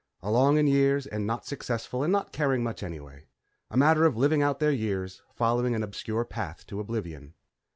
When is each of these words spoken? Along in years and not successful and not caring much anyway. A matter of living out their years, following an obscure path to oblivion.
Along 0.23 0.57
in 0.57 0.65
years 0.65 1.05
and 1.05 1.27
not 1.27 1.45
successful 1.45 2.01
and 2.01 2.11
not 2.11 2.31
caring 2.33 2.63
much 2.63 2.81
anyway. 2.81 3.27
A 3.69 3.77
matter 3.77 4.03
of 4.05 4.17
living 4.17 4.41
out 4.41 4.59
their 4.59 4.71
years, 4.71 5.21
following 5.35 5.75
an 5.75 5.83
obscure 5.83 6.25
path 6.25 6.65
to 6.69 6.79
oblivion. 6.79 7.35